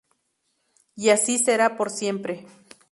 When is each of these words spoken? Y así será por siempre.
Y 0.95 1.09
así 1.11 1.37
será 1.37 1.77
por 1.77 1.91
siempre. 1.91 2.47